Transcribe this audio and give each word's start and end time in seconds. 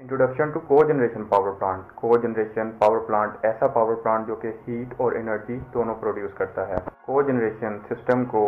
Introduction 0.00 0.50
to 0.50 0.60
cogeneration 0.84 1.22
power 1.24 1.52
plant 1.52 1.92
cogeneration 2.18 2.70
power 2.78 2.98
plant 3.06 3.44
ایسا 3.44 3.66
power 3.68 3.94
plant 4.02 4.26
جو 4.26 4.34
کہ 4.34 4.48
heat 4.66 4.92
اور 4.96 5.12
انرجی 5.12 5.56
دونوں 5.74 5.94
پروڈیوس 6.00 6.34
کرتا 6.34 6.66
ہے 6.68 6.76
کو 7.02 7.22
جنریشن 7.22 7.78
سسٹم 7.88 8.24
کو 8.24 8.42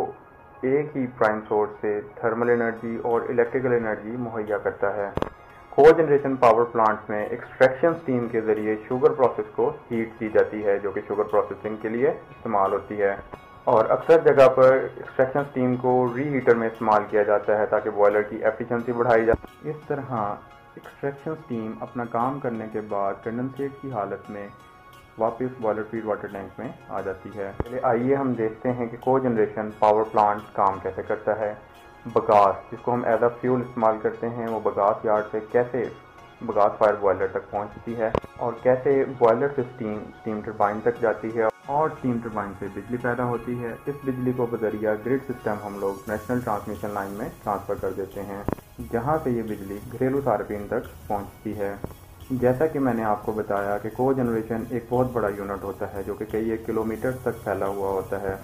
ایک 0.63 0.97
ہی 0.97 1.07
پرائم 1.19 1.41
سورس 1.49 1.81
سے 1.81 2.01
تھرمل 2.15 2.51
انرجی 2.51 2.97
اور 3.03 3.23
الیکٹریکل 3.29 3.75
انرجی 3.75 4.17
مہیا 4.19 4.59
کرتا 4.59 4.95
ہے 4.97 5.09
کو 5.73 5.85
جنریشن 5.93 6.37
پاور 6.37 6.65
پلانٹ 6.73 7.11
میں 7.11 7.25
ایکسٹریکشن 7.27 7.95
سٹیم 7.95 8.29
کے 8.29 8.41
ذریعے 8.43 8.77
شوگر 8.89 9.15
پروسیس 9.15 9.55
کو 9.57 9.71
ہیٹ 9.91 10.19
کی 10.19 10.29
جاتی 10.35 10.65
ہے 10.67 10.79
جو 10.79 10.91
کہ 10.91 11.01
شوگر 11.09 11.31
پروسیسنگ 11.31 11.77
کے 11.77 11.89
لیے 11.89 12.09
استعمال 12.09 12.73
ہوتی 12.73 13.01
ہے 13.03 13.15
اور 13.67 13.91
اکثر 13.91 14.21
جگہ 14.25 14.49
پر 14.57 14.73
ایکسٹریکشن 14.75 15.45
سٹیم 15.45 15.75
کو 15.79 15.97
ری 16.17 16.29
ہیٹر 16.29 16.55
میں 16.55 16.69
استعمال 16.69 17.11
کیا 17.11 17.23
جاتا 17.25 17.59
ہے 17.59 17.67
تاکہ 17.67 17.91
بوائلر 17.93 18.23
کی 18.25 18.45
ایفیشنسی 18.45 18.93
بڑھائی 18.93 19.27
جائے 19.27 19.71
اس 19.71 19.87
طرح 19.89 20.35
ایکسٹریکشن 20.79 21.35
سٹیم 21.35 21.73
اپنا 21.81 22.05
کام 22.05 22.41
کرنے 22.41 22.67
کے 22.73 22.81
بعد 22.81 23.15
کنڈنسیٹ 23.25 23.73
کی 23.81 23.93
حالت 23.93 24.31
میں 24.31 24.49
واپس 25.19 25.61
بوائلر 25.61 25.83
فیڈ 25.91 26.05
واٹر 26.05 26.29
ٹینک 26.29 26.61
میں 26.61 26.69
آ 26.89 27.01
جاتی 27.01 27.31
ہے۔ 27.37 27.51
پہلے 27.57 27.81
آئیے 27.83 28.15
ہم 28.15 28.33
دیکھتے 28.33 28.73
ہیں 28.73 28.87
کہ 28.87 28.97
کو 29.01 29.19
جنریشن 29.19 29.71
پاور 29.79 30.05
پلانٹ 30.13 30.41
کام 30.53 30.79
کیسے 30.83 31.03
کرتا 31.03 31.39
ہے۔ 31.39 31.55
بگاس، 32.07 32.73
جس 32.73 32.79
کو 32.83 32.95
ہم 32.95 33.05
ایز 33.05 33.23
اے 33.23 33.29
فیول 33.41 33.61
استعمال 33.61 33.99
کرتے 34.03 34.29
ہیں، 34.29 34.47
وہ 34.49 34.61
بگاس 34.61 35.05
یارڈ 35.05 35.25
سے 35.31 35.41
کیسے 35.53 35.83
بگاس 36.41 36.79
فائر 36.79 36.95
بوائلر 36.95 37.27
تک 37.27 37.51
پہنچتی 37.51 37.97
ہے 37.97 38.11
اور 38.37 38.53
کیسے 38.63 39.05
بوائلر 39.19 39.49
سے 39.57 39.63
سٹیم 39.63 39.99
سٹیم 40.21 40.41
ٹربائن 40.45 40.81
تک 40.81 41.01
جاتی 41.01 41.37
ہے 41.37 41.43
اور 41.67 41.89
سٹیم 41.99 42.19
ٹربائن 42.23 42.53
سے 42.59 42.67
بجلی 42.75 42.97
پیدا 42.97 43.25
ہوتی 43.25 43.65
ہے۔ 43.65 43.75
اس 43.87 43.95
بجلی 44.05 44.33
کو 44.33 44.47
بذریعہ 44.51 44.95
گریڈ 45.07 45.23
سسٹم 45.29 45.55
ہم 45.67 45.79
لوگ 45.81 46.11
نیشنل 46.11 46.41
ٹرانسمیشن 46.41 46.91
لائن 46.91 47.11
میں 47.11 47.29
ٹرانسفر 47.45 47.75
کر 47.81 47.91
دیتے 47.91 48.23
ہیں۔ 48.23 48.43
جہاں 48.93 49.19
سے 49.25 49.31
یہ 49.31 49.43
بجلی 49.43 49.79
گھریلو 49.93 50.21
صارفین 50.25 50.67
تک 50.67 51.09
پہنچتی 51.09 51.59
ہے۔ 51.59 51.75
جیسا 52.31 52.67
کہ 52.67 52.79
میں 52.79 52.95
نے 52.95 53.05
آپ 53.05 53.27
کو 53.27 53.33
بتایا 53.33 53.79
کہ 53.79 53.89
کو 53.97 54.13
جنریشن 54.13 54.63
ایک 54.71 54.85
بہت 54.89 55.07
بڑا 55.13 55.29
یونٹ 55.29 55.65
ہوتا 55.65 55.95
ہے 55.95 56.03
جو 56.03 56.15
کہ 56.15 56.25
کئی 56.31 56.51
ایک 56.51 56.67
کلومیٹر 56.67 57.11
تک 57.23 57.45
پھیلا 57.45 57.67
ہوا 57.67 57.89
ہوتا 57.89 58.21
ہے، 58.21 58.35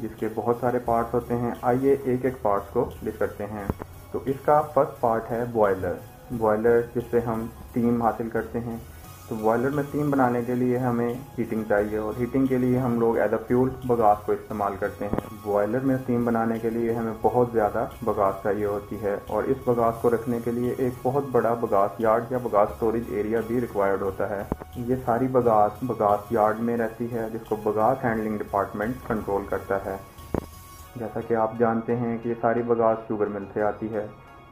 جس 0.00 0.10
کے 0.16 0.28
بہت 0.34 0.56
سارے 0.60 0.78
پارٹس 0.84 1.14
ہوتے 1.14 1.36
ہیں۔ 1.36 1.50
آئیے 1.62 1.96
ایک 2.04 2.24
ایک 2.24 2.42
پارٹس 2.42 2.68
کو 2.72 2.90
لکھ 3.02 3.18
کرتے 3.18 3.46
ہیں۔ 3.46 3.64
تو 4.12 4.18
اس 4.24 4.36
کا 4.44 4.60
فرسٹ 4.60 5.00
پارٹ 5.00 5.30
ہے 5.30 5.44
بوائلر۔ 5.52 5.92
بوائلر 6.30 6.80
جس 6.94 7.02
سے 7.10 7.20
ہم 7.20 7.46
سٹیم 7.70 8.02
حاصل 8.02 8.28
کرتے 8.28 8.60
ہیں۔ 8.60 8.76
تو 9.28 9.34
بوائلر 9.34 9.70
میں 9.70 9.82
اسٹیم 9.82 10.10
بنانے 10.10 10.40
کے 10.46 10.54
لیے 10.54 10.78
ہمیں 10.78 11.14
ہیٹنگ 11.38 11.62
چاہیے 11.68 11.98
اور 11.98 12.12
ہیٹنگ 12.20 12.46
کے 12.46 12.58
لیے 12.58 12.78
ہم 12.78 12.98
لوگ 13.00 13.18
ایز 13.18 13.32
اے 13.32 13.38
فیول 13.48 13.68
بگاس 13.86 14.26
کو 14.26 14.32
استعمال 14.32 14.72
کرتے 14.80 15.04
ہیں۔ 15.04 15.20
بوائلر 15.42 15.78
میں 15.78 15.94
اسٹیم 15.94 16.24
بنانے 16.24 16.58
کے 16.58 16.70
لیے 16.70 16.92
ہمیں 16.92 17.12
بہت 17.22 17.48
زیادہ 17.52 17.84
بگاس 18.02 18.42
چاہیے 18.42 18.66
ہوتی 18.66 18.96
ہے 19.02 19.16
اور 19.26 19.42
اس 19.42 19.56
بگاس 19.64 19.94
کو 20.02 20.10
رکھنے 20.10 20.38
کے 20.44 20.50
لیے 20.50 20.74
ایک 20.78 20.92
بہت 21.02 21.24
بڑا 21.32 21.54
بگاس 21.54 22.00
یارڈ 22.00 22.24
یا 22.30 22.38
بگاس 22.42 22.68
اسٹوریج 22.70 23.02
ایریا 23.08 23.40
بھی 23.46 23.60
ریکوائرڈ 23.60 24.02
ہوتا 24.02 24.30
ہے۔ 24.30 24.42
یہ 24.76 24.94
ساری 25.04 25.28
بگاس 25.28 25.72
بگاس 25.82 26.32
یارڈ 26.32 26.60
میں 26.60 26.76
رہتی 26.76 27.06
ہے 27.12 27.26
جس 27.32 27.48
کو 27.48 27.56
بگاس 27.56 28.04
ہینڈلنگ 28.04 28.38
ڈپارٹمنٹ 28.38 29.08
کنٹرول 29.08 29.42
کرتا 29.48 29.78
ہے۔ 29.86 29.96
جیسا 30.96 31.20
کہ 31.20 31.34
آپ 31.34 31.52
جانتے 31.58 31.96
ہیں 31.96 32.18
کہ 32.22 32.28
یہ 32.28 32.34
ساری 32.40 32.62
بگاس 32.62 32.98
شوگر 33.08 33.26
مل 33.26 33.44
سے 33.54 33.62
آتی 33.62 33.94
ہے۔ 33.94 34.06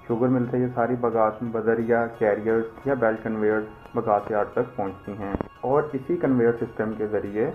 شوگر 0.08 0.28
مل 0.28 0.44
سے 0.50 0.58
یہ 0.58 0.66
ساری 0.74 0.94
بگاس 1.00 1.32
بذریعہ 1.52 2.06
کیریئرز 2.18 2.64
یا 2.84 2.94
بیلٹ 2.94 3.24
کنویئر 3.24 3.60
بگاس 3.94 4.30
یارڈ 4.30 4.48
تک 4.52 4.76
پہنچتی 4.76 5.12
ہیں۔ 5.12 5.34
اور 5.60 5.82
اسی 5.92 6.16
کنویئر 6.16 6.52
سسٹم 6.52 6.92
کے 6.98 7.06
ذریعے 7.06 7.50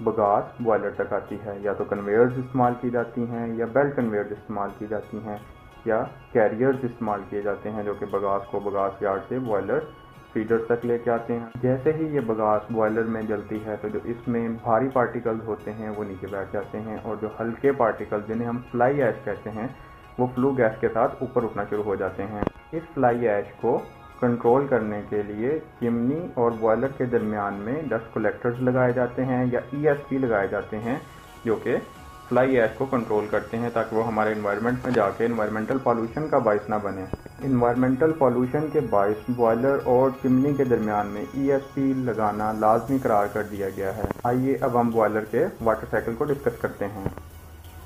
بگاس 0.00 0.60
بوائلر 0.60 0.90
تک 0.90 1.12
آتی 1.12 1.36
ہے۔ 1.46 1.58
یا 1.60 1.72
تو 1.72 1.84
کنویئرز 1.84 2.32
استعمال 2.36 2.72
کی 2.80 2.90
جاتی 2.90 3.26
ہیں 3.30 3.54
یا 3.54 3.66
بیلٹ 3.72 3.96
کنویئرز 3.96 4.32
استعمال 4.32 4.70
کی 4.78 4.86
جاتی 4.86 5.18
ہیں 5.24 5.36
یا 5.84 6.04
کیریئرز 6.32 6.76
استعمال 6.82 7.20
کیے 7.28 7.42
جاتے 7.42 7.70
ہیں، 7.70 7.82
جو 7.82 7.94
کہ 7.94 8.06
بگاس 8.06 8.42
کو 8.50 8.60
بگاس 8.60 9.02
یارڈ 9.02 9.20
سے 9.28 9.38
بوائلر 9.38 9.78
فیڈر 10.32 10.58
تک 10.68 10.86
لے 10.86 10.98
کے 10.98 11.10
آتے 11.10 11.38
ہیں۔ 11.38 11.46
جیسے 11.62 11.92
ہی 11.92 12.04
یہ 12.04 12.20
بگاس 12.20 12.62
بوائلر 12.70 13.02
میں 13.02 13.22
جلتی 13.22 13.58
ہے، 13.66 13.76
تو 13.80 13.88
جو 13.88 13.98
اس 14.04 14.28
میں 14.28 14.48
بھاری 14.48 14.88
پارٹیکلز 14.88 15.48
ہوتے 15.48 15.72
ہیں، 15.72 15.90
وہ 15.96 16.04
نیچے 16.04 16.26
بیٹھ 16.30 16.52
جاتے 16.52 16.80
ہیں۔ 16.80 16.96
اور 17.02 17.16
جو 17.20 17.28
ہلکے 17.40 17.72
پارٹیکل 17.72 18.20
جنہیں 18.28 18.48
ہم 18.48 18.58
فلائی 18.72 19.02
ایش 19.02 19.24
کہتے 19.24 19.50
ہیں 19.50 19.68
وہ 20.18 20.26
فلو 20.34 20.50
گیس 20.50 20.80
کے 20.80 20.88
ساتھ 20.88 21.14
اوپر 21.20 21.44
اٹھنا 21.44 21.64
شروع 21.70 21.84
ہو 21.84 21.94
جاتے 21.94 22.22
ہیں۔ 22.22 22.42
اس 22.72 22.82
فلائی 22.94 23.28
ایش 23.28 23.46
کو 23.60 23.78
کنٹرول 24.20 24.66
کرنے 24.66 25.00
کے 25.08 25.22
لیے 25.22 25.58
چمنی 25.80 26.26
اور 26.34 26.50
بوائلر 26.50 26.86
کے 26.86 27.04
درمیان 27.04 27.54
میں 27.54 27.82
ڈسٹ 27.82 28.14
کلیکٹرز 28.14 28.54
لگائے 28.60 28.92
جاتے 28.92 29.24
ہیں 29.24 29.44
یا 29.52 29.60
ای 29.72 29.88
ایس 29.88 30.08
پی 30.08 30.18
لگائے 30.18 30.48
جاتے 30.48 30.78
ہیں 30.78 30.96
جو 31.44 31.56
کہ 31.56 31.76
فلائی 32.28 32.58
ایش 32.58 32.70
کو 32.78 32.84
کنٹرول 32.84 33.26
کرتے 33.30 33.56
ہیں 33.56 33.70
تاکہ 33.74 33.96
وہ 33.96 34.06
ہمارے 34.06 34.32
انوائرمنٹ 34.32 34.78
میں 34.84 34.92
جا 34.92 35.10
کے 35.10 35.24
انوائرمنٹل 35.26 35.78
پالوشن 35.82 36.28
کا 36.28 36.38
باعث 36.38 36.68
نہ 36.68 36.74
بنے۔ 36.82 37.04
انوائرمنٹل 37.44 38.12
پالوشن 38.12 38.68
کے 38.68 38.80
باعث 38.80 39.30
بوائلر 39.36 39.78
اور 39.84 40.10
چمنی 40.22 40.54
کے 40.54 40.64
درمیان 40.64 41.06
میں 41.06 41.24
ای 41.34 41.52
ایس 41.52 41.74
پی 41.74 41.92
لگانا 41.96 42.52
لازمی 42.52 42.98
قرار 43.02 43.26
کر 43.32 43.42
دیا 43.42 43.68
گیا 43.76 43.96
ہے۔ 43.96 44.02
آئیے 44.24 44.56
اب 44.60 44.80
ہم 44.80 44.90
بوائلر 44.90 45.24
کے 45.24 45.44
واٹر 45.60 45.86
سائیکل 45.90 46.14
کو 46.14 46.24
ڈسکس 46.24 46.60
کرتے 46.60 46.84
ہیں۔ 46.84 47.04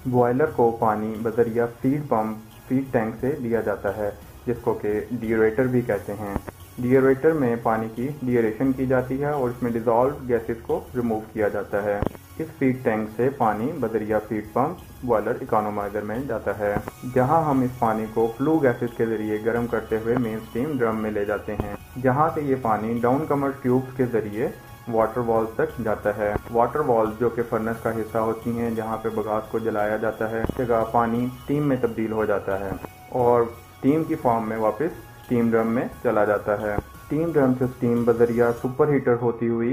بوائلر 0.07 0.51
کو 0.57 0.71
پانی، 0.81 1.15
بذریعہ 1.23 1.67
فیڈ 1.83 2.09
پمپ 2.09 2.69
فیڈ 2.69 2.93
ٹینک 2.93 3.15
سے 3.21 3.35
لیا 3.39 3.61
جاتا 3.61 3.97
ہے، 3.97 4.11
جس 4.47 4.57
کو 4.61 4.75
کہ 4.75 5.01
ڈیوریٹر 5.11 5.67
بھی 5.67 5.81
کہتے 5.81 6.13
ہیں۔ 6.13 6.35
ڈیوریٹر 6.79 7.33
میں 7.33 7.55
پانی 7.63 7.89
کی 7.95 8.09
ڈیوریشن 8.23 8.73
کی 8.73 8.87
جاتی 8.87 9.21
ہے 9.21 9.31
اور 9.31 9.51
اس 9.51 9.63
میں 9.63 9.71
ڈیزالو 9.71 10.17
گیسز 10.29 10.63
کو 10.63 10.81
ریموو 10.95 11.21
کیا 11.33 11.49
جاتا 11.49 11.83
ہے۔ 11.83 11.99
اس 12.39 12.47
فیڈ 12.59 12.83
ٹینک 12.85 13.09
سے 13.17 13.29
پانی 13.31 13.71
بدریا 13.81 14.19
فیڈ 14.29 14.53
پمپ 14.53 14.79
بوائلر 15.03 15.37
اکانومائزر 15.41 16.03
میں 16.03 16.19
جاتا 16.29 16.59
ہے۔ 16.59 16.75
جہاں 17.15 17.41
ہم 17.45 17.61
اس 17.63 17.79
پانی 17.79 18.05
کو 18.15 18.27
فلو 18.39 18.57
گیسز 18.59 18.97
کے 18.97 19.07
ذریعے 19.07 19.39
گرم 19.45 19.67
کرتے 19.67 19.99
ہوئے 20.05 20.17
مین 20.19 20.39
سٹیم 20.51 20.77
ڈرم 20.79 21.03
میں 21.03 21.11
لے 21.11 21.25
جاتے 21.25 21.55
ہیں، 21.55 21.75
جہاں 22.03 22.29
سے 22.35 22.41
یہ 22.43 22.55
پانی 22.63 22.99
ڈاؤن 23.03 23.25
کمر 23.29 23.51
ٹیوب 23.63 23.97
کے 23.97 24.07
ذریعے 24.13 24.49
واٹر 24.89 25.21
والز 25.21 25.55
تک 25.55 25.79
جاتا 25.85 26.17
ہے۔ 26.17 26.33
واٹر 26.53 26.81
والز 26.81 27.21
جو 27.21 27.29
کہ 27.29 27.43
فرنس 27.49 27.83
کا 27.83 27.91
حصہ 27.91 28.19
ہوتی 28.19 28.59
ہیں، 28.59 28.71
جہاں 28.71 28.97
پہ 28.97 29.09
بغاس 29.15 29.51
کو 29.51 29.59
جلایا 29.59 29.97
جاتا 29.97 30.31
ہے، 30.31 30.43
جگہ 30.59 30.85
پانی 30.93 31.27
سٹیم 31.45 31.69
میں 31.69 31.77
تبدیل 31.81 32.13
ہو 32.13 32.25
جاتا 32.25 32.61
ہے 32.61 32.71
اور 33.09 33.43
سٹیم 33.79 34.05
کی 34.05 34.15
فارم 34.15 34.49
میں 34.49 34.57
واپس 34.57 34.91
سٹیم 35.27 35.51
ڈرم 35.51 35.69
میں 35.69 35.85
چلا 36.03 36.25
جاتا 36.25 36.61
ہے۔ 36.61 36.77
سٹیم 37.07 37.31
ڈرم 37.33 37.53
سے 37.59 37.65
سٹیم 37.67 38.05
بذریعہ 38.05 38.51
سپر 38.63 38.89
ہیٹر 38.89 39.17
ہوتی 39.23 39.49
ہوئی 39.49 39.73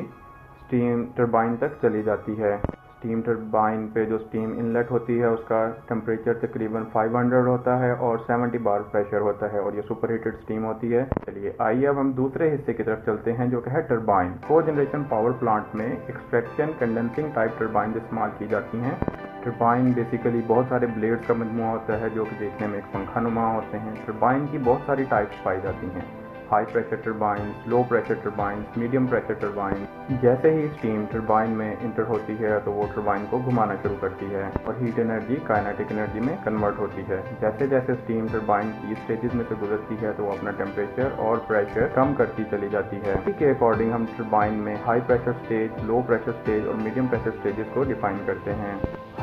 سٹیم 0.62 1.06
ٹربائن 1.16 1.56
تک 1.56 1.82
چلی 1.82 2.04
جاتی 2.04 2.42
ہے۔ 2.42 2.58
سٹیم 3.02 3.22
ٹربائن 3.22 3.88
پہ 3.94 4.04
جو 4.06 4.18
سٹیم 4.18 4.52
انلیٹ 4.58 4.92
ہوتی 4.92 5.20
ہے، 5.20 5.26
اس 5.26 5.40
کا 5.48 5.60
ٹمپریچر 5.88 6.34
تقریباً 6.42 6.84
500 6.94 7.48
ہوتا 7.48 7.80
ہے 7.80 7.92
اور 7.92 8.18
70 8.28 8.58
بار 8.64 8.82
پریشر 8.92 9.22
ہوتا 9.22 9.52
ہے 9.54 9.60
اور 9.60 9.74
یہ 9.74 9.82
سپر 9.82 10.10
ہیٹڈ 10.10 10.36
سٹیم 10.42 10.66
ہوتی 10.66 10.94
ہے۔ 10.96 11.04
چلیے، 11.26 11.52
آئیے 11.68 11.88
اب 11.88 12.00
ہم 12.00 12.12
دوسرے 12.12 12.54
حصے 12.54 12.74
کی 12.74 12.84
طرف 12.84 13.06
چلتے 13.06 13.34
ہیں 13.34 13.48
جو 13.48 13.62
کہ 13.62 13.70
ہے 13.70 13.82
ٹربائن 13.82 14.32
کو 14.48 14.62
جنریشن 14.62 15.04
پاور 15.10 15.32
پلانٹ 15.40 15.76
میں 15.76 15.90
ایکسٹریکشن 15.90 16.72
کنڈنسنگ 16.80 17.28
ٹائپ 17.34 17.58
ٹربائن 17.58 17.92
استعمال 17.96 18.30
کی 18.38 18.48
جاتی 18.50 18.80
ہیں۔ 18.80 18.96
ٹربائن 19.44 19.92
بیسیکلی 19.92 20.42
بہت 20.48 20.66
سارے 20.70 20.86
بلیڈز 20.96 21.28
کا 21.28 21.34
مجموعہ 21.38 21.72
ہوتا 21.72 22.00
ہے 22.00 22.10
جو 22.10 22.26
کہ 22.26 22.36
دیکھنے 22.40 22.68
میں 22.68 22.76
ایک 22.76 22.94
پنکھا 22.94 23.22
نما 23.22 23.52
ہوتے 23.54 23.80
ہیں۔ 23.80 23.96
ٹربائن 24.06 24.46
کی 24.52 24.58
بہت 24.64 24.86
ساری 24.86 25.04
ٹائپس 25.10 25.44
پائی 25.44 25.60
جاتی 25.64 25.88
ہیں۔ 25.96 26.06
High 26.52 26.66
pressure 26.74 26.96
turbines 26.96 27.68
low 27.68 27.82
pressure 27.90 28.14
turbines 28.24 28.78
medium 28.78 29.06
pressure 29.06 29.34
turbine 29.34 29.86
جیسے 30.22 30.50
ہی 30.52 30.66
اسٹیم 30.66 31.06
ٹربائن 31.12 31.50
میں 31.50 31.76
انٹر 31.82 32.04
ہوتی 32.04 32.34
ہے 32.40 32.60
تو 32.60 32.72
وہ 32.72 32.86
ٹربائن 32.96 33.26
کو 33.30 33.38
گھمانا 33.38 33.74
شروع 33.82 33.96
کرتی 34.00 34.36
ہے 34.36 34.44
اور 34.64 34.74
ہیٹ 34.82 35.00
انرجی 35.00 35.36
کائنیٹک 35.44 35.92
انرجی 35.92 36.20
میں 36.20 36.36
کنورٹ 36.44 36.80
ہوتی 36.80 37.02
ہے۔ 37.10 37.22
جیسے 37.42 37.68
جیسے 37.68 37.92
اسٹیم 37.92 38.26
ٹربائن 38.32 38.72
کی 38.82 38.92
اسٹیجز 38.92 39.36
میں 39.36 39.46
سے 39.50 39.56
گزرتی 39.62 39.96
ہے 40.02 40.12
تو 40.18 40.24
وہ 40.24 40.32
اپنا 40.32 40.52
ٹیمپریچر 40.52 41.10
اور 41.18 41.38
پریشر 41.38 41.88
کم 41.88 42.14
کرتی 42.14 42.44
چلی 42.52 42.70
جاتی 42.72 42.98
ہے۔ 43.06 43.12
اسی 43.12 43.32
کے 43.38 43.52
اکارڈنگ 43.52 43.92
ہم 43.92 44.06
ٹربائن 44.18 44.54
میں 44.54 44.76
high 44.88 45.02
pressure 45.08 45.30
stage 45.30 45.72
low 45.84 46.02
pressure 46.08 46.30
stage 46.30 46.68
اور 46.68 46.76
میڈیم 46.76 47.08
پریشر 47.08 47.30
اسٹیجز 47.30 47.74
کو 47.74 47.84
ڈیفائن 47.84 48.18
کرتے 48.26 48.54
ہیں۔ 48.54 48.76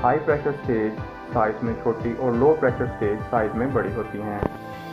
ہائی 0.02 0.18
پریشر 0.24 0.50
اسٹیج 0.50 0.92
سائز 1.32 1.62
میں 1.62 1.74
چھوٹی 1.82 2.14
اور 2.18 2.32
لو 2.32 2.56
پریشر 2.60 2.84
اسٹیج 2.84 3.18
سائز 3.30 3.54
میں 3.54 3.66
بڑی 3.72 3.94
ہوتی 3.96 4.22
ہیں۔ 4.22 4.38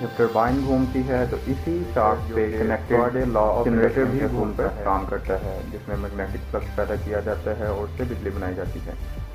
جب 0.01 0.07
ٹربائن 0.17 0.61
گھومتی 0.65 1.01
ہے 1.07 1.25
تو 1.29 1.37
اسی 1.45 1.83
شافٹ 1.93 2.35
پہ 2.35 2.55
کنیکٹڈ 2.59 3.17
لا 3.33 3.39
آف 3.39 3.65
جنریٹر 3.65 4.03
بھی 4.03 4.19
گھوم 4.31 4.51
کر 4.57 4.67
کام 4.83 5.05
کرتا 5.09 5.33
ہے 5.33 5.61
جس 5.71 5.87
میں 5.87 5.97
میگنیٹک 5.97 6.51
فلکس 6.51 6.75
پیدا 6.75 6.95
کیا 6.95 7.19
جاتا 7.19 7.59
ہے 7.59 7.67
اور 7.67 7.83
اس 7.83 7.89
سے 7.97 8.03
بجلی 8.03 8.29
بنائی 8.29 8.55
جاتی 8.55 8.79
ہے۔ 8.87 8.91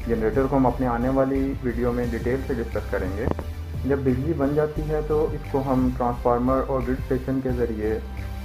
جنریٹر 0.06 0.46
کو 0.50 0.56
ہم 0.56 0.66
اپنے 0.66 0.86
آنے 0.86 1.08
والی 1.08 1.54
ویڈیو 1.62 1.92
میں 1.92 2.06
ڈیٹیل 2.10 2.40
سے 2.46 2.54
ڈسکس 2.54 2.90
کریں 2.90 3.08
گے۔ 3.16 3.26
جب 3.84 3.98
بجلی 3.98 4.32
بن 4.32 4.54
جاتی 4.54 4.82
ہے 4.88 5.00
تو 5.08 5.26
اس 5.32 5.40
کو 5.50 5.62
ہم 5.66 5.88
ٹرانسفارمر 5.96 6.60
اور 6.66 6.80
گرڈ 6.88 6.96
اسٹیشن 6.98 7.40
کے 7.42 7.50
ذریعے 7.50 7.98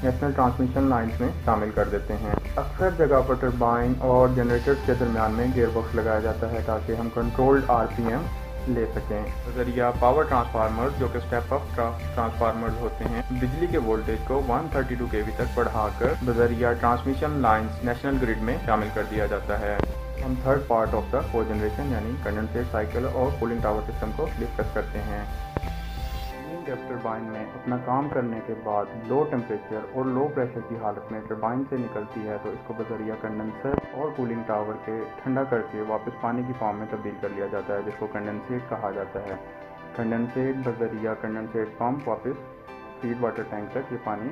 نیشنل 0.04 0.32
ٹرانسمیشن 0.32 0.84
لائنس 0.84 1.22
میں 1.22 1.30
شامل 1.46 1.70
کر 1.76 1.84
دیتے 1.92 2.14
ہیں۔ 2.14 2.36
اکثر 2.56 2.90
جگہ 2.98 3.22
پر 3.28 3.34
ٹربائن 3.34 3.94
اور 4.00 4.28
جنریٹر 4.36 4.74
کے 4.86 4.94
درمیان 5.00 5.32
میں 5.32 5.48
گیئر 5.56 5.68
باکس 5.74 5.96
لگایا 5.96 6.20
جاتا 6.20 6.52
ہے 6.52 6.60
تاکہ 6.66 6.92
ہم 6.92 7.10
کنٹرولڈ 7.14 7.64
آر 7.68 7.86
پی 7.96 8.04
ایم 8.04 8.22
لے 8.68 8.86
سکیں۔ 8.96 9.52
ذریعہ 9.56 9.92
پاور 10.00 10.24
ٹرانسفارمر 10.24 10.90
جو 11.00 11.08
کہ 11.14 11.20
سٹیپ 11.20 11.54
اپ 11.54 11.76
ٹرانسفارمر 11.76 12.70
ہوتے 12.80 13.06
ہیں، 13.06 13.22
بجلی 13.32 13.68
کے 13.72 13.78
وولٹیج 13.78 14.28
کو 14.28 14.42
132 14.48 15.08
کے 15.12 15.22
وی 15.26 15.32
تک 15.38 15.54
بڑھا 15.54 15.88
کر 15.98 16.14
بذریعہ 16.26 16.74
ٹرانسمیشن 16.74 17.40
لائنز 17.42 17.84
نیشنل 17.84 18.18
گریڈ 18.22 18.42
میں 18.42 18.58
شامل 18.66 18.88
کر 18.94 19.04
دیا 19.12 19.26
جاتا 19.26 19.60
ہے۔ 19.60 19.78
ہم 20.26 20.34
تھرڈ 20.44 20.68
پارٹ 20.68 20.94
آف 20.94 21.12
دا 21.12 21.20
کو 21.32 21.44
جنریشن 21.44 21.92
یعنی 21.92 22.12
کنڈنسیٹ 22.24 22.72
سائیکل 22.72 23.06
اور 23.14 23.40
کولنگ 23.40 23.62
ٹاور 23.62 23.82
سسٹم 23.88 24.12
کو 24.16 24.28
ڈسکس 24.40 24.74
کرتے 24.74 25.00
ہیں۔ 25.00 25.24
جب 26.66 26.76
ٹربائن 26.88 27.24
میں 27.24 27.46
اپنا 27.46 27.78
کام 27.86 28.08
کرنے 28.10 28.40
کے 28.46 28.54
بعد 28.64 28.86
لو 29.08 29.24
ٹیمپریچر 29.30 29.80
اور 29.94 30.06
لو 30.06 30.28
پریشر 30.36 30.60
کی 30.70 30.76
حالت 30.82 31.12
میں 31.12 31.20
ٹربائن 31.28 31.64
سے 31.70 31.76
نکلتی 31.78 32.28
ہے 32.28 32.38
تو 32.44 32.50
اس 32.50 32.58
کو 32.68 32.74
بذریعہ 32.78 33.16
کنڈنسر 33.22 33.74
اور 33.92 34.10
کولنگ 34.16 34.42
ٹاور 34.46 34.74
کے 34.86 35.00
ٹھنڈا 35.24 35.44
کر 35.44 35.62
کے 35.72 35.82
واپس 35.88 36.22
پانی 36.22 36.42
کی 36.48 36.54
فارم 36.60 36.78
میں 36.78 36.88
تبدیل 36.90 37.14
کر 37.22 37.30
لیا 37.36 37.46
جاتا 37.52 37.74
ہے، 37.74 37.82
جس 37.86 37.94
کو 38.00 38.08
کنڈنسیٹ 38.08 38.70
کہا 38.70 38.92
جاتا 38.92 39.24
ہے۔ 39.24 39.36
کنڈنسیٹ 39.96 40.56
بذریعہ 40.64 41.14
کنڈنسیٹ 41.22 41.78
پمپ 41.78 42.08
واپس 42.10 42.42
فیڈ 43.02 43.18
واٹر 43.20 43.44
ٹینک 43.50 43.72
تک 43.72 43.94
یہ 43.94 43.98
پانی 44.04 44.30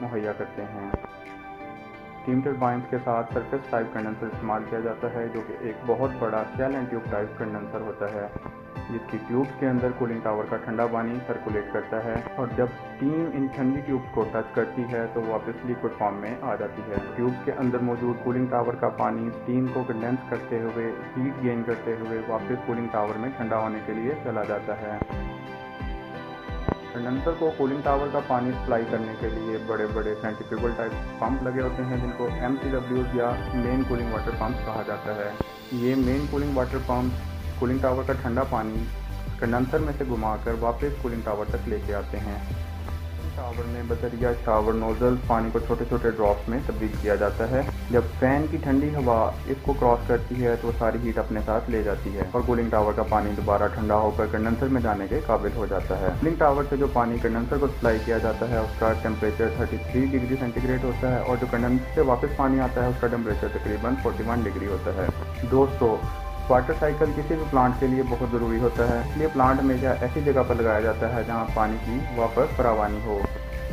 مہیا 0.00 0.32
کرتے 0.38 0.62
ہیں۔ 0.62 0.88
اسٹیم 0.88 2.40
ٹربائنس 2.40 2.84
کے 2.90 2.96
ساتھ 3.04 3.34
سرفس 3.34 3.70
ٹائپ 3.70 3.86
کنڈنسر 3.92 4.26
استعمال 4.26 4.64
کیا 4.70 4.80
جاتا 4.80 5.12
ہے، 5.14 5.28
جو 5.28 5.40
کہ 5.46 5.54
ایک 5.60 5.76
بہت 5.86 6.10
بڑا 6.18 6.42
shell 6.56 6.74
and 6.74 6.90
tube 6.90 7.10
type 7.10 7.38
condenser 7.38 7.80
ہوتا 7.80 8.12
ہے۔ 8.12 8.26
جس 8.92 9.00
کی 9.10 9.18
ٹیوبس 9.28 9.60
کے 9.60 9.68
اندر 9.68 9.90
کولنگ 9.98 10.20
ٹاور 10.20 10.44
کا 10.44 10.56
ٹھنڈا 10.56 10.86
پانی 10.86 11.18
سرکولیٹ 11.26 11.72
کرتا 11.72 12.04
ہے 12.04 12.14
اور 12.36 12.46
جب 12.56 12.66
اسٹیم 12.80 13.30
ان 13.34 13.46
ٹھنڈی 13.46 13.80
ٹیوبس 13.80 14.14
کو 14.14 14.24
ٹچ 14.32 14.54
کرتی 14.54 14.82
ہے 14.92 15.06
تو 15.14 15.22
واپس 15.26 15.64
لیکوڈ 15.64 15.90
فارم 15.98 16.14
میں 16.14 16.34
آ 16.42 16.54
جاتی 16.54 16.82
ہے۔ 16.88 16.96
ٹیوبس 17.16 17.44
کے 17.44 17.52
اندر 17.52 17.78
موجود 17.78 18.24
کولنگ 18.24 18.46
ٹاور 18.46 18.74
کا 18.74 18.88
پانی 18.88 19.26
اسٹیم 19.26 19.66
کو 19.72 19.84
کنڈینس 19.88 20.18
کرتے 20.28 20.60
ہوئے، 20.60 20.92
ہیٹ 21.16 21.42
گین 21.42 21.62
کرتے 21.62 21.94
ہوئے 22.00 22.20
واپس 22.28 22.66
کولنگ 22.66 22.86
ٹاور 22.92 23.18
میں 23.18 23.28
ٹھنڈا 23.36 23.58
ہونے 23.58 23.78
کے 23.86 23.92
لیے 23.92 24.14
چلا 24.24 24.44
جاتا 24.44 24.80
ہے۔ 24.80 24.98
کنڈنسر 26.94 27.30
کو 27.38 27.52
کولنگ 27.56 27.80
ٹاور 27.84 28.06
کا 28.12 28.20
پانی 28.26 28.50
سپلائی 28.52 28.84
کرنے 28.90 29.14
کے 29.20 29.28
لیے 29.28 29.58
بڑے 29.66 29.86
بڑے 29.94 30.14
سینٹیفیبل 30.20 30.70
ٹائپ 30.76 31.20
پمپ 31.20 31.42
لگے 31.42 31.62
ہوتے 31.62 31.84
ہیں، 31.84 31.96
جن 31.96 32.10
کو 32.16 32.28
ایم 32.40 32.56
سی 32.62 32.70
ڈبلیوز 32.70 33.14
یا 33.14 33.30
مین 33.54 33.82
کولنگ 33.88 34.12
واٹر 34.12 34.30
پمپ 34.38 34.66
کہا 34.66 34.82
جاتا 34.86 35.16
ہے۔ 35.16 35.30
یہ 35.72 35.94
main 35.94 36.26
cooling 36.30 36.56
water 36.56 36.78
pump 36.86 37.12
cooling 37.62 37.78
tower 37.78 38.02
کا 38.06 38.12
ٹھنڈا 38.12 38.42
پانی 38.42 38.84
کنڈنسر 39.38 39.78
میں 39.78 39.92
سے 39.98 40.04
گھما 40.08 40.36
کر 40.44 40.52
واپس 40.60 41.02
کولنگ 41.02 41.20
ٹاور 41.24 41.44
تک 41.48 41.68
لے 41.68 41.78
کے 41.86 41.94
آتے 41.94 42.18
ہیں۔ 42.18 42.38
ٹاور 43.36 43.66
میں 43.66 43.82
بذریعہ 43.88 44.30
شاور 44.44 44.72
نوزل 44.72 45.14
پانی 45.26 45.50
کو 45.52 45.58
چھوٹے 45.58 45.84
چھوٹے 45.88 46.10
ڈراپس 46.10 46.48
میں 46.48 46.58
تبدیل 46.66 46.88
کیا 47.02 47.14
جاتا 47.14 47.50
ہے۔ 47.50 47.60
جب 47.90 48.00
فین 48.18 48.46
کی 48.50 48.56
ٹھنڈی 48.56 48.94
ہوا 48.94 49.30
اس 49.46 49.56
کو 49.62 49.72
کراس 49.72 50.08
کرتی 50.08 50.44
ہے 50.44 50.54
تو 50.60 50.68
وہ 50.68 50.72
ساری 50.78 50.98
ہیٹ 51.04 51.18
اپنے 51.18 51.40
ساتھ 51.46 51.70
لے 51.70 51.82
جاتی 51.82 52.16
ہے 52.16 52.22
اور 52.30 52.40
کولنگ 52.46 52.70
ٹاور 52.70 52.92
کا 52.92 53.02
پانی 53.02 53.30
دوبارہ 53.36 53.68
ٹھنڈا 53.74 53.94
ہو 53.94 54.10
کر 54.16 54.26
کنڈنسر 54.32 54.66
میں 54.66 54.80
جانے 54.80 55.06
کے 55.08 55.20
قابل 55.26 55.50
ہو 55.56 55.66
جاتا 55.66 56.00
ہے۔ 56.00 56.08
کولنگ 56.20 56.36
ٹاور 56.38 56.64
سے 56.70 56.76
جو 56.76 56.86
پانی 56.92 57.18
کنڈنسر 57.22 57.58
کو 57.58 57.66
سپلائی 57.66 57.98
کیا 58.04 58.18
جاتا 58.18 58.48
ہے 58.50 58.58
اس 58.58 58.78
کا 58.78 58.92
ٹیمپریچر 59.02 59.46
33 59.58 60.06
ڈگری 60.12 60.36
سینٹی 60.40 60.60
گریڈ 60.64 60.84
ہوتا 60.84 61.14
ہے 61.14 61.20
اور 61.20 61.36
جو 61.40 61.46
کنڈنسر 61.50 61.94
سے 61.94 62.00
واپس 62.00 62.36
پانی 62.36 62.60
آتا 62.60 62.82
ہے 62.82 62.88
اس 62.88 63.00
کا 63.00 63.06
ٹیمپریچر 63.06 63.48
تقریباً 63.52 63.94
41 64.02 64.44
ڈگری 64.44 64.66
ہوتا 64.66 64.90
ہے۔ 64.96 65.06
دوستو 65.50 65.96
واٹر 66.48 66.72
سائیکل 66.78 67.10
کسی 67.16 67.34
بھی 67.34 67.44
پلانٹ 67.50 67.74
کے 67.80 67.86
لیے 67.86 68.02
بہت 68.08 68.28
ضروری 68.32 68.58
ہوتا 68.58 68.88
ہے۔ 68.88 68.98
اس 68.98 69.16
لیے 69.16 69.26
پلانٹ 69.32 69.60
ہمیشہ 69.60 69.86
ایسی 69.86 70.20
جگہ 70.20 70.40
پر 70.48 70.54
لگایا 70.54 70.80
جاتا 70.80 71.14
ہے 71.14 71.22
جہاں 71.26 71.44
پانی 71.54 71.76
کی 71.84 71.98
واپس 72.16 72.56
فراوانی 72.56 72.98
ہو۔ 73.06 73.18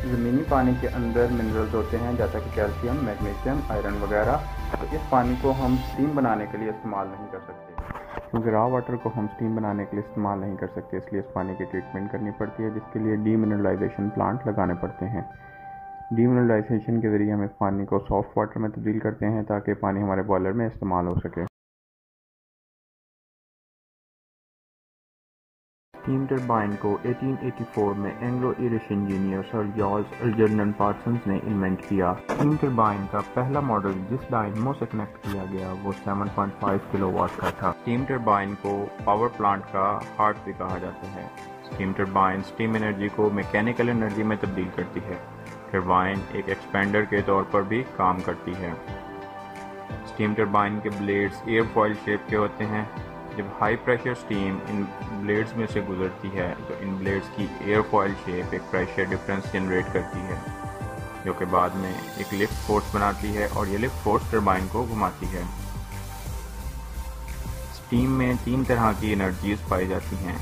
زمینی 0.05 0.43
پانی 0.49 0.71
کے 0.81 0.87
اندر 0.87 1.25
منرلز 1.31 1.75
ہوتے 1.75 1.97
ہیں، 1.97 2.13
جیسا 2.17 2.39
کہ 2.39 2.55
کیلشیم 2.55 2.95
میگنیشیم 3.01 3.59
آئرن 3.69 3.93
وغیرہ۔ 4.01 4.37
تو 4.71 4.85
اس 4.91 5.09
پانی 5.09 5.33
کو 5.41 5.53
ہم 5.65 5.75
سٹیم 5.93 6.11
بنانے 6.15 6.45
کے 6.51 6.57
لیے 6.57 6.69
استعمال 6.69 7.07
نہیں 7.07 7.27
کر 7.31 7.39
سکتے۔ 7.43 7.73
کیونکہ 8.31 8.49
را 8.49 8.63
واٹر 8.63 8.95
کو 8.95 9.09
ہم 9.17 9.27
سٹیم 9.35 9.55
بنانے 9.55 9.85
کے 9.85 9.95
لیے 9.95 10.03
استعمال 10.07 10.39
نہیں 10.39 10.55
کر 10.55 10.67
سکتے، 10.75 10.97
اس 10.97 11.03
لیے 11.11 11.21
اس 11.21 11.33
پانی 11.33 11.55
کی 11.55 11.63
ٹریٹمنٹ 11.63 12.11
کرنی 12.11 12.31
پڑتی 12.37 12.63
ہے، 12.63 12.69
جس 12.69 12.93
کے 12.93 12.99
لیے 12.99 13.15
ڈی 13.15 13.35
منرلائزیشن 13.35 14.09
پلانٹ 14.09 14.47
لگانے 14.47 14.73
پڑتے 14.73 15.09
ہیں۔ 15.09 15.21
ڈی 16.11 16.27
منرلائزیشن 16.27 17.01
کے 17.01 17.09
ذریعے 17.09 17.33
ہم 17.33 17.41
اس 17.41 17.57
پانی 17.57 17.85
کو 17.85 17.99
سافٹ 17.99 18.37
واٹر 18.37 18.59
میں 18.59 18.69
تبدیل 18.69 18.99
کرتے 18.99 19.29
ہیں 19.29 19.43
تاکہ 19.43 19.73
پانی 19.73 20.03
ہمارے 20.03 20.21
بوائلر 20.21 20.51
میں 20.51 20.67
استعمال 20.67 21.07
ہو 21.07 21.15
سکے۔ 21.15 21.48
اسٹیم 25.99 26.25
ٹربائن 26.25 26.75
کو 26.79 26.89
1884 27.05 27.95
میں 27.95 28.11
Anglo 28.11 28.51
Irish 28.57 28.85
engineer 28.89 29.41
sir 29.51 29.63
George 29.75 30.13
Algernon 30.19 30.71
Parsons 30.71 31.27
نے 31.27 31.37
انوینٹ 31.43 31.81
کیا 31.87 32.09
اسٹیم 32.11 32.55
ٹربائن 32.61 33.05
کا 33.11 33.19
پہلا 33.33 33.59
ماڈل 33.61 33.97
جس 34.09 34.29
ڈائنمو 34.29 34.73
سے 34.73 34.85
کنیکٹ 34.91 35.23
کیا 35.23 35.43
گیا 35.51 35.73
وہ 35.83 35.91
7.5 36.05 36.77
کلو 36.91 37.11
واٹ 37.11 37.35
کا 37.37 37.49
تھا 37.59 37.69
اسٹیم 37.69 38.05
ٹربائن 38.07 38.53
کو 38.61 38.73
پاور 39.05 39.27
پلانٹ 39.37 39.71
کا 39.71 39.83
ہارٹ 40.19 40.37
بھی 40.43 40.53
کہا 40.53 40.77
جاتا 40.77 41.13
ہے 41.15 41.25
اسٹیم 41.63 41.91
ٹربائن 41.93 42.39
اسٹیم 42.39 42.75
انرجی 42.75 43.09
کو 43.15 43.29
میکینیکل 43.33 43.89
انرجی 43.89 44.23
میں 44.23 44.37
تبدیل 44.41 44.69
کرتی 44.75 44.99
ہے 45.09 45.17
ٹربائن 45.71 46.19
ایک 46.31 46.49
ایکسپینڈر 46.49 47.03
کے 47.09 47.21
طور 47.25 47.43
پر 47.51 47.61
بھی 47.65 47.83
کام 47.97 48.21
کرتی 48.25 48.55
ہے 48.61 48.71
اسٹیم 50.03 50.33
ٹربائن 50.33 50.79
کے 50.79 50.89
بلیڈز 50.97 51.41
ایئر 51.45 51.63
فوائل 51.73 51.93
شیپ 52.05 52.29
کے 52.29 52.35
ہوتے 52.37 52.65
ہیں 52.65 52.83
جب 53.37 53.45
ہائی 53.61 53.75
پریشر 53.75 54.13
سٹیم 54.15 54.57
ان 54.67 54.83
بلیڈز 55.09 55.53
میں 55.57 55.67
سے 55.73 55.81
گزرتی 55.81 56.29
ہے 56.33 56.53
تو 56.67 56.73
ان 56.79 56.95
بلیڈز 56.95 57.29
کی 57.35 57.45
ایئر 57.59 57.81
فوائل 57.89 58.13
شیپ 58.25 58.45
ایک 58.51 58.71
پریشر 58.71 59.03
ڈفرنس 59.03 59.53
جنریٹ 59.53 59.93
کرتی 59.93 60.19
ہے، 60.19 60.35
جو 61.25 61.33
کہ 61.33 61.45
بعد 61.45 61.75
میں 61.75 61.93
ایک 62.17 62.33
لفٹ 62.33 62.65
فورس 62.67 62.95
بناتی 62.95 63.35
ہے 63.37 63.47
اور 63.53 63.67
یہ 63.67 63.77
لفٹ 63.77 64.03
فورس 64.03 64.29
ٹربائن 64.29 64.67
کو 64.71 64.85
گھماتی 64.89 65.25
ہے۔ 65.33 65.43
سٹیم 67.73 68.11
میں 68.11 68.33
تین 68.43 68.63
طرح 68.67 68.91
کی 68.99 69.13
انرجیز 69.13 69.67
پائی 69.69 69.87
جاتی 69.87 70.15
ہیں 70.15 70.37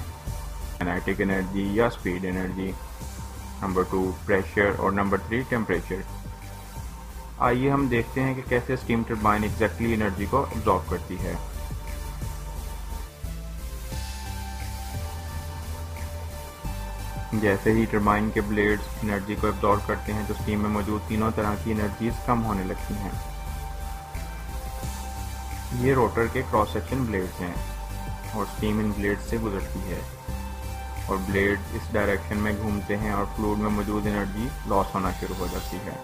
انائٹک 0.79 1.21
انرجی 1.21 1.67
یا 1.73 1.89
speed 1.89 2.25
energy 2.25 2.71
number 3.61 3.83
two 3.89 4.11
pressure 4.25 4.71
اور 4.77 4.91
نمبر 4.91 5.17
تھری 5.27 5.41
ٹیمپریچر 5.49 6.01
آئیے 7.37 7.69
ہم 7.71 7.87
دیکھتے 7.87 8.23
ہیں 8.23 8.33
کہ 8.33 8.41
کیسے 8.49 8.75
سٹیم 8.75 9.01
ٹربائن 9.07 9.43
ایگزیکٹلی 9.43 9.93
انرجی 9.93 10.25
کو 10.29 10.41
ابزارو 10.41 10.79
کرتی 10.89 11.17
ہے۔ 11.21 11.33
جیسے 17.33 17.71
ہی 17.71 17.85
ٹربائن 17.85 18.29
کے 18.33 18.41
بلیڈز 18.41 18.83
انرجی 19.03 19.35
کو 19.41 19.47
ابزارو 19.47 19.79
کرتے 19.85 20.13
ہیں 20.13 20.23
تو 20.27 20.33
سٹیم 20.33 20.59
میں 20.59 20.69
موجود 20.69 21.01
تینوں 21.07 21.31
طرح 21.35 21.55
کی 21.63 21.71
انرجیز 21.71 22.13
کم 22.25 22.45
ہونے 22.45 22.63
لگتی 22.63 22.93
ہیں۔ 22.93 23.09
یہ 25.73 25.93
روٹر 25.93 26.25
کے 26.33 26.41
کراس 26.51 26.69
سیکشن 26.69 27.03
بلیڈز 27.03 27.41
ہیں 27.41 27.53
اور 28.33 28.45
سٹیم 28.45 28.79
ان 28.79 28.91
بلیڈ 28.97 29.19
سے 29.19 29.37
گزرتی 29.37 29.79
ہے 29.79 29.99
اور 31.05 31.17
بلیڈ 31.25 31.59
اس 31.73 31.93
ڈائریکشن 31.93 32.37
میں 32.37 32.51
گھومتے 32.61 32.97
ہیں 32.97 33.11
اور 33.11 33.25
فلوڈ 33.35 33.57
میں 33.57 33.69
موجود 33.69 34.07
انرجی 34.07 34.47
لاس 34.67 34.95
ہونا 34.95 35.11
شروع 35.19 35.35
ہو 35.39 35.47
جاتی 35.51 35.77
ہے۔ 35.77 35.95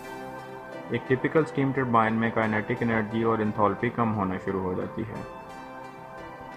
ایک 0.90 1.02
ٹپیکل 1.08 1.46
سٹیم 1.46 1.72
ٹربائن 1.72 2.14
میں 2.14 2.32
کائنیٹک 2.34 2.82
انرجی 2.82 3.24
اور 3.24 3.38
انتھالپی 3.38 3.90
کم 3.90 4.16
ہونا 4.16 4.36
شروع 4.46 4.62
ہو 4.62 4.74
جاتی 4.74 5.02
ہے۔ 5.02 5.22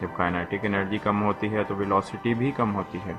جب 0.00 0.08
کائنیٹک 0.16 0.54
انرجی 0.62 0.98
کم 0.98 1.22
ہوتی 1.22 1.52
ہے 1.54 1.64
تو 1.64 1.74
ویلوسٹی 1.74 2.34
بھی 2.34 2.50
کم 2.50 2.74
ہوتی 2.74 2.98
ہے۔ 3.06 3.12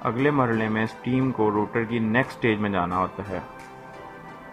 اگلے 0.00 0.30
مرحلے 0.30 0.68
میں 0.68 0.86
سٹیم 0.86 1.32
کو 1.32 1.50
روٹر 1.50 1.84
کی 1.84 1.98
نیکسٹ 1.98 2.38
سٹیج 2.38 2.58
میں 2.58 2.70
جانا 2.70 2.98
ہوتا 2.98 3.22
ہے۔ 3.28 3.38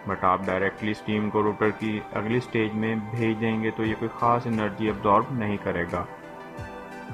بٹ 0.06 0.24
آپ 0.24 0.40
ڈائریکٹلی 0.46 0.94
سٹیم 0.94 1.30
کو 1.30 1.42
روٹر 1.42 1.70
کی 1.70 2.00
اگلی 2.12 2.40
سٹیج 2.40 2.74
میں 2.74 2.94
بھیج 3.10 3.40
دیں 3.40 3.62
گے 3.62 3.70
تو 3.70 3.84
یہ 3.84 3.94
کوئی 3.98 4.08
خاص 4.18 4.46
انرجی 4.46 4.88
ابزارب 4.88 5.24
نہیں 5.30 5.56
کرے 5.56 5.84
گا۔ 5.92 6.04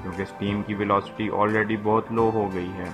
کیونکہ 0.01 0.25
سٹیم 0.25 0.63
کی 0.63 0.73
ویلوسٹی 0.73 1.29
آلریڈی 1.29 1.77
بہت 1.83 2.11
لو 2.11 2.31
ہو 2.33 2.53
گئی 2.53 2.71
ہے۔ 2.77 2.89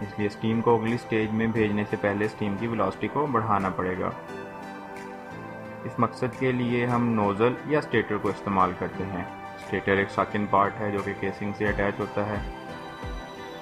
اس 0.00 0.18
لیے 0.18 0.28
سٹیم 0.28 0.60
کو 0.60 0.80
اگلی 0.80 0.98
سٹیج 0.98 1.30
میں 1.32 1.46
بھیجنے 1.46 1.84
سے 1.90 1.96
پہلے 2.00 2.28
سٹیم 2.28 2.56
کی 2.60 2.66
ویلوسٹی 2.66 3.08
کو 3.08 3.26
بڑھانا 3.26 3.68
پڑے 3.68 3.94
گا۔ 3.98 4.10
اس 5.84 5.98
مقصد 5.98 6.38
کے 6.38 6.52
لیے 6.52 6.86
ہم 6.86 7.08
نوزل 7.08 7.54
یا 7.66 7.80
سٹیٹر 7.80 8.16
کو 8.16 8.28
استعمال 8.28 8.72
کرتے 8.78 9.04
ہیں۔ 9.04 9.24
اسٹیٹر 9.66 9.96
ایک 9.98 10.10
ساکن 10.10 10.44
پارٹ 10.46 10.80
ہے 10.80 10.90
جو 10.90 10.98
کہ 11.04 11.12
کیسنگ 11.20 11.52
سے 11.58 11.66
اٹیچ 11.68 11.98
ہوتا 12.00 12.26
ہے 12.26 12.36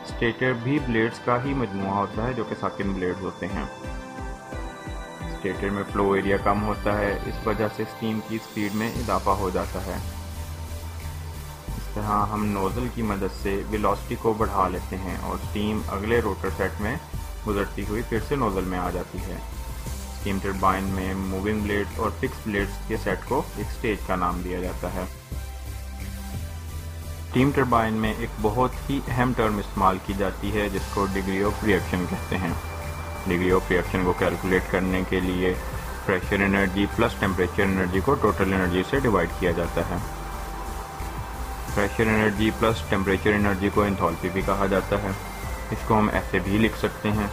اسٹیٹر 0.02 0.52
بھی 0.62 0.78
بلیڈز 0.87 1.20
کا 1.25 1.37
ہی 1.44 1.54
مجموعہ 1.54 1.94
ہوتا 1.94 2.26
ہے 2.26 2.32
جو 2.32 2.44
کہ 2.44 2.54
ساکن 2.61 2.92
بلیڈز 2.92 3.23
ہوتے 3.23 3.46
ہیں 3.46 3.62
اسٹیٹر 5.23 5.70
میں 5.70 5.82
فلو 5.92 6.11
ایریا 6.12 6.37
کم 6.44 6.62
ہوتا 6.62 6.99
ہے 6.99 7.14
اس 7.26 7.46
وجہ 7.46 7.68
سے 7.76 7.84
سٹیم 7.94 8.20
کی 8.28 8.38
سپیڈ 8.44 8.75
میں 8.75 8.90
اضافہ 8.96 9.38
ہو 9.38 9.50
جاتا 9.50 9.84
ہے 9.87 9.96
اس 11.68 11.88
طرح 11.94 12.26
ہم 12.32 12.44
نوزل 12.49 12.88
کی 12.94 13.02
مدد 13.04 13.42
سے 13.42 13.61
ویلوسٹی 13.70 14.16
کو 14.23 14.32
بڑھا 14.38 14.68
لیتے 14.68 14.96
ہیں 14.99 15.16
اور 15.23 15.38
سٹیم 15.49 15.80
اگلے 15.88 16.20
روٹر 16.20 16.50
سیٹ 16.56 16.80
میں 16.80 16.96
گزرتی 17.46 17.84
ہوئی 17.88 18.02
پھر 18.08 18.20
سے 18.28 18.37
نوزل 18.37 18.64
میں 18.64 18.78
آ 18.78 18.90
جاتی 18.90 19.18
ہے 19.23 19.38
سٹیم 20.20 20.38
ٹربائن 20.42 20.94
میں 20.94 21.12
موونگ 21.16 21.61
بلیڈز 21.61 21.99
اور 22.00 22.11
فکس 22.20 22.46
بلیڈز 22.46 22.88
کے 22.88 22.96
سیٹ 23.04 23.28
کو 23.28 23.42
ایک 23.56 23.70
سٹیج 23.73 24.06
کا 24.06 24.16
نام 24.18 24.40
دیا 24.44 24.61
جاتا 24.61 24.94
ہے 24.94 25.04
اسٹیم 27.34 27.50
ٹربائن 27.54 27.94
میں 27.94 28.14
ایک 28.18 28.28
بہت 28.42 28.90
ہی 28.90 29.00
اہم 29.08 29.32
ٹرم 29.36 29.58
استعمال 29.58 29.98
کی 30.06 30.12
جاتی 30.18 30.60
ہے، 30.60 30.68
جس 30.68 30.80
کو 30.94 31.06
ڈگری 31.12 31.44
آف 31.44 31.64
ریئیکشن 31.64 32.04
کہتے 32.10 32.38
ہیں۔ 32.38 32.52
ڈگری 33.26 33.52
آف 33.52 33.70
ریئیکشن 33.70 34.02
کو 34.04 34.12
کیلکولیٹ 34.12 34.62
کرنے 34.70 35.02
کے 35.08 35.20
لیے 35.20 35.54
pressure 36.06 36.34
energy 36.34 36.86
plus 36.96 37.12
temperature 37.18 37.62
energy 37.62 38.00
کو 38.00 38.14
ٹوٹل 38.14 38.54
انرجی 38.54 38.82
سے 38.90 39.00
ڈیوائڈ 39.00 39.28
کیا 39.40 39.50
جاتا 39.50 39.80
ہے۔ 39.80 39.96
Pressure 41.74 42.06
energy 42.06 42.50
plus 42.58 42.82
temperature 42.88 43.32
energy 43.32 43.68
کو 43.74 43.82
انتھالپی 43.82 44.28
بھی 44.28 44.42
کہا 44.46 44.66
جاتا 44.66 45.02
ہے۔ 45.02 45.10
اس 45.70 45.78
کو 45.86 45.98
ہم 45.98 46.08
ایسے 46.12 46.38
بھی 46.38 46.58
لکھ 46.58 46.78
سکتے 46.78 47.10
ہیں۔ 47.10 47.26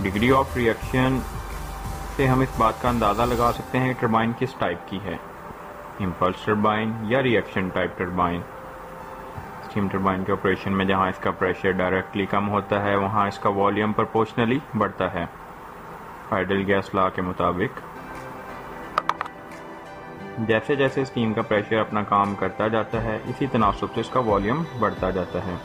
ڈگری 0.00 0.32
آف 0.32 0.56
ریئیکشن 0.56 1.18
سے 2.16 2.26
ہم 2.26 2.40
اس 2.40 2.58
بات 2.58 2.82
کا 2.82 2.88
اندازہ 2.88 3.22
لگا 3.22 3.50
سکتے 3.54 3.78
ہیں 3.78 3.94
کہ 3.94 4.00
ٹربائن 4.00 4.32
کس 4.38 4.54
ٹائپ 4.58 4.78
کی 4.86 4.98
ہے۔ 5.04 5.29
امپلس 6.00 6.36
ٹربائن 6.44 6.92
یا 7.02 7.22
reaction 7.22 7.68
type 7.68 7.98
turbine 7.98 8.40
steam 9.60 9.88
turbine 9.88 10.24
کے 10.24 10.32
آپریشن 10.32 10.72
میں 10.72 10.84
جہاں 10.84 11.08
اس 11.08 11.18
کا 11.18 11.30
پریشر 11.30 11.70
ڈائریکٹلی 11.70 12.26
کم 12.26 12.48
ہوتا 12.48 12.82
ہے، 12.82 12.96
وہاں 12.96 13.28
اس 13.28 13.38
کا 13.38 13.48
والیوم 13.48 13.92
پرپورشنلی 13.92 14.58
بڑھتا 14.78 15.14
ہے۔ 15.14 15.24
آئیڈل 16.30 16.64
گیس 16.66 16.94
لا 16.94 17.08
کے 17.08 17.22
مطابق۔ 17.22 17.80
جیسے 20.38 20.76
جیسے 20.76 21.02
اسٹیم 21.02 21.32
کا 21.32 21.42
پریشر 21.42 21.78
اپنا 21.78 22.02
کام 22.02 22.34
کرتا 22.34 22.68
جاتا 22.68 23.02
ہے، 23.02 23.18
اسی 23.24 23.46
تناسب 23.46 23.86
سے 23.94 24.00
اس 24.00 24.10
کا 24.10 24.20
والیوم 24.20 24.64
بڑھتا 24.78 25.10
جاتا 25.10 25.38
ہے۔ 25.38 25.56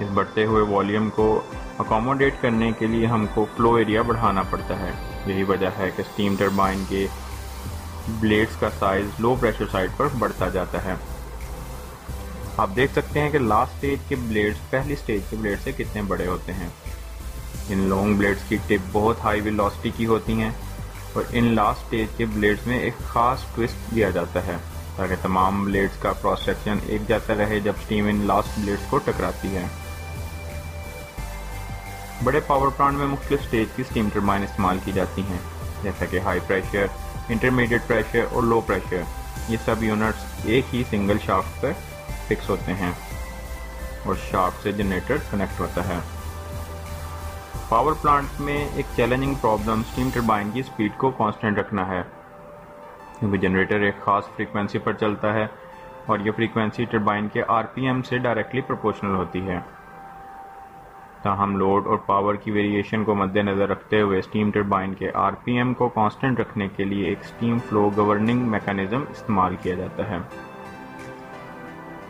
اس 0.00 0.10
بڑھتے 0.14 0.44
ہوئے 0.44 0.62
والیوم 0.62 1.10
کو 1.10 1.40
اکوموڈیٹ 1.78 2.34
کرنے 2.40 2.72
کے 2.78 2.86
لیے 2.86 3.06
ہم 3.06 3.26
کو 3.34 3.46
فلو 3.56 3.74
ایریا 3.74 4.02
بڑھانا 4.02 4.42
پڑتا 4.50 4.78
ہے۔ 4.80 4.90
یہی 5.26 5.42
وجہ 5.42 5.68
ہے 5.78 5.90
کہ 5.96 6.00
اسٹیم 6.00 6.34
ٹربائن 6.38 6.84
کے 6.88 7.06
بلیڈز 8.18 8.56
کا 8.60 8.68
سائز 8.78 9.06
لو 9.18 9.34
پریشر 9.40 9.64
سائڈ 9.72 9.90
پر 9.96 10.06
بڑھتا 10.18 10.48
جاتا 10.48 10.84
ہے۔ 10.84 10.94
آپ 12.56 12.70
دیکھ 12.76 12.92
سکتے 12.92 13.20
ہیں 13.20 13.30
کہ 13.30 13.38
لاسٹ 13.38 13.76
سٹیج 13.76 13.98
کے 14.08 14.16
بلیڈز 14.16 14.70
پہلی 14.70 14.96
سٹیج 14.96 15.20
کے 15.30 15.36
بلیڈ 15.36 15.58
سے 15.64 15.72
کتنے 15.72 16.02
بڑے 16.02 16.26
ہوتے 16.26 16.52
ہیں۔ 16.52 16.68
ان 17.68 17.78
لانگ 17.78 18.14
بلیڈز 18.14 18.48
کی 18.48 18.56
ٹپ 18.66 18.88
بہت 18.92 19.24
ہائی 19.24 19.40
ویلوسٹی 19.40 19.90
کی 19.96 20.06
ہوتی 20.06 20.32
ہیں 20.32 20.50
اور 21.12 21.22
ان 21.30 21.54
لاسٹ 21.54 21.86
سٹیج 21.86 22.16
کے 22.16 22.24
بلیڈز 22.24 22.66
میں 22.66 22.78
ایک 22.78 22.98
خاص 22.98 23.44
ٹوسٹ 23.54 23.94
دیا 23.94 24.10
جاتا 24.10 24.46
ہے 24.46 24.56
تاکہ 24.96 25.14
تمام 25.22 25.64
بلیڈز 25.64 25.96
کا 25.98 26.12
کراس 26.12 26.44
سیکشن 26.44 26.78
ایک 26.86 27.08
جیسا 27.08 27.34
رہے 27.34 27.60
جب 27.60 27.72
سٹیم 27.84 28.06
ان 28.06 28.26
لاسٹ 28.26 28.58
بلیڈز 28.58 28.90
کو 28.90 28.98
ٹکراتی 28.98 29.56
ہے۔ 29.56 29.66
بڑے 32.24 32.40
پاور 32.40 32.68
پلانٹ 32.68 32.98
میں 32.98 33.06
مختلف 33.06 33.42
سٹیج 33.42 33.68
کی 33.76 33.82
سٹیم 33.90 34.08
ٹربائن 34.12 34.42
استعمال 34.42 34.78
کی 34.84 34.92
جاتی 34.92 35.22
ہیں، 35.22 35.38
جیسا 35.82 36.04
کہ 36.04 36.20
ہائی 36.20 36.40
پریشر 36.46 36.86
انٹرمیڈیٹ 37.28 37.82
پریشر 37.86 38.24
اور 38.32 38.42
لو 38.42 38.60
پریشر 38.60 39.02
یہ 39.48 39.56
سب 39.64 39.82
یونٹس 39.82 40.24
ایک 40.44 40.74
ہی 40.74 40.84
سنگل 40.90 41.18
شافٹ 41.18 41.62
پر 41.62 41.72
فکس 42.26 42.50
ہوتے 42.50 42.72
ہیں 42.72 42.92
اور 44.04 44.14
شافٹ 44.30 44.62
سے 44.62 44.72
جنریٹر 44.72 45.16
کنیکٹ 45.30 45.60
ہوتا 45.60 45.88
ہے۔ 45.88 45.98
پاور 47.68 47.92
پلانٹ 48.02 48.40
میں 48.40 48.68
ایک 48.74 48.86
چیلنجنگ 48.96 49.34
پرابلم 49.34 49.82
سٹیم 49.92 50.08
ٹربائن 50.14 50.50
کی 50.50 50.62
سپیڈ 50.62 50.92
کو 50.96 51.10
کانسٹنٹ 51.10 51.58
رکھنا 51.58 51.86
ہے۔ 51.86 52.02
کیونکہ 53.18 53.38
جنریٹر 53.38 53.80
ایک 53.80 54.00
خاص 54.04 54.24
فریکوینسی 54.36 54.78
پر 54.78 54.92
چلتا 54.92 55.32
ہے 55.34 55.46
اور 56.06 56.18
یہ 56.18 56.30
فریکوینسی 56.36 56.84
ٹربائن 56.84 57.28
کے 57.28 57.42
آر 57.48 57.64
پی 57.64 57.86
ایم 57.86 58.02
سے 58.02 58.18
ڈائریکٹلی 58.18 58.60
پروپورشنل 58.60 59.14
ہوتی 59.14 59.48
ہے۔ 59.48 59.58
تاہم 61.22 61.56
لوڈ 61.56 61.86
اور 61.86 61.96
پاور 61.96 62.34
کی 62.34 62.50
ویریشن 62.50 63.04
کو 63.04 63.14
مد 63.14 63.36
نظر 63.36 63.68
رکھتے 63.68 64.00
ہوئے 64.00 64.22
سٹیم 64.22 64.50
ٹربائن 64.50 64.94
کے 64.94 65.10
آر 65.14 65.32
پی 65.44 65.52
ایم 65.52 65.74
کو 65.74 65.88
کانسٹنٹ 65.88 66.40
رکھنے 66.40 66.68
کے 66.76 66.84
لیے 66.84 67.08
ایک 67.08 67.24
سٹیم 67.24 67.58
فلو 67.58 67.90
گورننگ 67.96 68.40
میکانزم 68.40 69.04
استعمال 69.10 69.56
کیا 69.62 69.74
جاتا 69.74 70.10
ہے۔ 70.10 70.16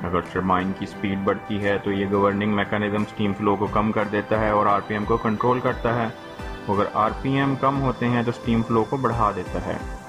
اگر 0.02 0.20
ٹربائن 0.20 0.72
کی 0.78 0.86
سپیڈ 0.86 1.18
بڑھتی 1.24 1.64
ہے 1.64 1.78
تو 1.78 1.92
یہ 1.92 2.06
گورننگ 2.12 2.54
میکانزم 2.54 3.04
سٹیم 3.04 3.32
فلو 3.38 3.56
کو 3.56 3.66
کم 3.66 3.92
کر 3.92 4.04
دیتا 4.12 4.40
ہے 4.40 4.50
اور 4.50 4.66
آر 4.66 4.80
پی 4.86 4.94
ایم 4.94 5.04
کو 5.04 5.16
کنٹرول 5.16 5.60
کرتا 5.60 5.94
ہے۔ 5.94 6.08
اگر 6.68 6.84
آر 6.94 7.10
پی 7.22 7.32
ایم 7.32 7.54
کم 7.60 7.80
ہوتے 7.80 8.08
ہیں 8.08 8.22
تو 8.22 8.32
سٹیم 8.32 8.62
فلو 8.62 8.84
کو 8.84 8.96
بڑھا 8.96 9.32
دیتا 9.36 9.66
ہے۔ 9.66 9.99